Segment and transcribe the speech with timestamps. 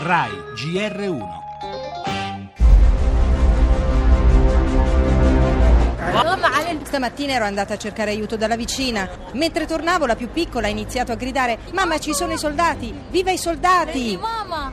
[0.00, 1.36] RAI GR1.
[6.84, 9.08] Stamattina ero andata a cercare aiuto dalla vicina.
[9.32, 12.94] Mentre tornavo la più piccola ha iniziato a gridare Mamma ci sono i soldati!
[13.10, 13.98] Viva i soldati!
[14.00, 14.72] Vieni, mamma!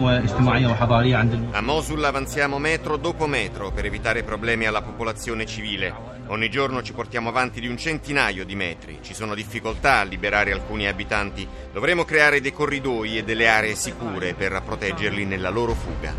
[0.00, 5.92] A Mosul avanziamo metro dopo metro per evitare problemi alla popolazione civile.
[6.28, 8.98] Ogni giorno ci portiamo avanti di un centinaio di metri.
[9.02, 11.46] Ci sono difficoltà a liberare alcuni abitanti.
[11.72, 16.14] Dovremo creare dei corridoi e delle aree sicure per proteggerli nella loro fuga.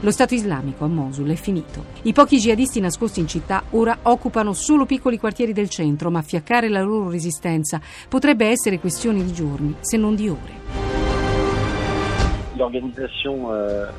[0.00, 1.86] Lo Stato islamico a Mosul è finito.
[2.02, 6.68] I pochi jihadisti nascosti in città ora occupano solo piccoli quartieri del centro, ma fiaccare
[6.68, 10.77] la loro resistenza potrebbe essere questione di giorni, se non di ore.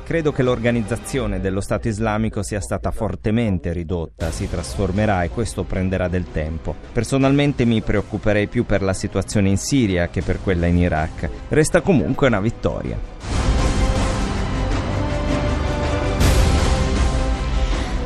[0.04, 6.08] Credo che l'organizzazione dello Stato islamico sia stata fortemente ridotta, si trasformerà e questo prenderà
[6.08, 6.74] del tempo.
[6.92, 11.28] Personalmente mi preoccuperei più per la situazione in Siria che per quella in Iraq.
[11.48, 13.19] Resta comunque una vittoria.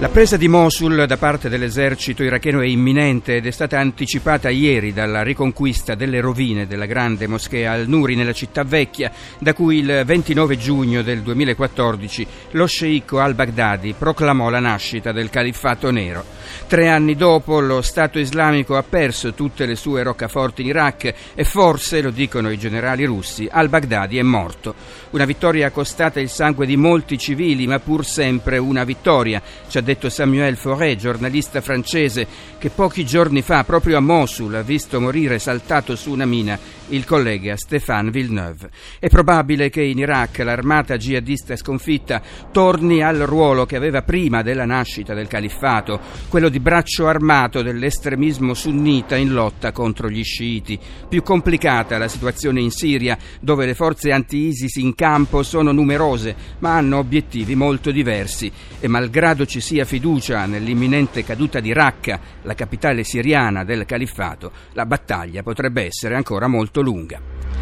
[0.05, 4.93] La presa di Mosul da parte dell'esercito iracheno è imminente ed è stata anticipata ieri
[4.93, 10.59] dalla riconquista delle rovine della grande moschea al-Nuri nella città vecchia, da cui il 29
[10.59, 16.23] giugno del 2014 lo sceicco al-Baghdadi proclamò la nascita del califfato nero.
[16.67, 21.45] Tre anni dopo lo Stato islamico ha perso tutte le sue roccaforti in Iraq e
[21.45, 24.75] forse, lo dicono i generali russi, al-Baghdadi è morto.
[25.11, 29.81] Una vittoria costata il sangue di molti civili, ma pur sempre una vittoria, ci ha
[29.81, 32.27] detto Samuel Fauré, giornalista francese,
[32.59, 37.05] che pochi giorni fa, proprio a Mosul, ha visto morire saltato su una mina il
[37.05, 38.71] collega Stéphane Villeneuve.
[38.99, 42.21] È probabile che in Iraq l'armata jihadista sconfitta
[42.53, 48.55] torni al ruolo che aveva prima della nascita del califfato, quello di braccio armato dell'estremismo
[48.55, 50.79] sunnita in lotta contro gli sciiti.
[51.09, 56.77] Più complicata la situazione in Siria, dove le forze anti-ISIS in campo sono numerose, ma
[56.77, 63.03] hanno obiettivi molto diversi e malgrado ci sia fiducia nell'imminente caduta di Raqqa, la capitale
[63.03, 67.54] siriana del califfato, la battaglia potrebbe essere ancora molto lunga.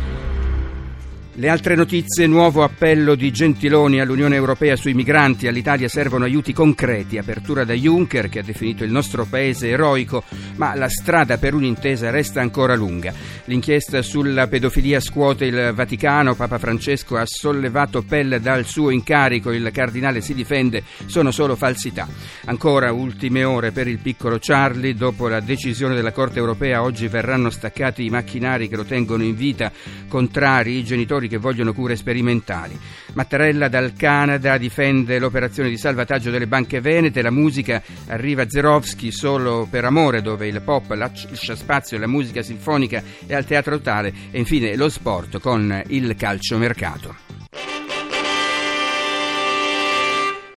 [1.34, 7.16] Le altre notizie, nuovo appello di Gentiloni all'Unione Europea sui migranti, all'Italia servono aiuti concreti,
[7.16, 10.24] apertura da Juncker che ha definito il nostro paese eroico,
[10.56, 13.14] ma la strada per un'intesa resta ancora lunga.
[13.46, 19.70] L'inchiesta sulla pedofilia scuote il Vaticano, Papa Francesco ha sollevato pelle dal suo incarico, il
[19.72, 22.06] cardinale si difende, sono solo falsità.
[22.44, 27.48] Ancora ultime ore per il piccolo Charlie, dopo la decisione della Corte Europea oggi verranno
[27.48, 29.72] staccati i macchinari che lo tengono in vita,
[30.08, 32.78] contrari i genitori che vogliono cure sperimentali.
[33.14, 39.10] Mattarella dal Canada difende l'operazione di salvataggio delle banche venete, la musica arriva a Zerovski
[39.10, 44.12] solo per amore dove il pop lascia spazio alla musica sinfonica e al teatro totale
[44.30, 47.31] e infine lo sport con il calciomercato.